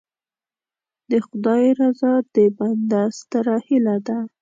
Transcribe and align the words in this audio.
د 1.09 1.11
خدای 1.25 1.65
رضا 1.79 2.13
د 2.35 2.37
بنده 2.57 3.01
ستره 3.19 3.57
هیله 3.67 3.95
ده. 4.07 4.19